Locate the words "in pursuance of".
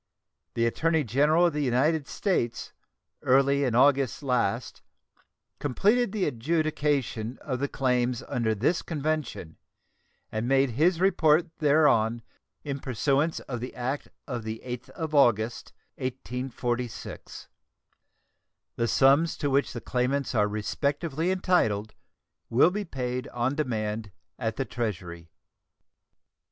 12.63-13.59